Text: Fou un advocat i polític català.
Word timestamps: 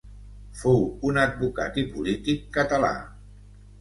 Fou 0.61 0.79
un 1.11 1.19
advocat 1.25 1.77
i 1.81 1.85
polític 1.93 2.43
català. 2.59 2.91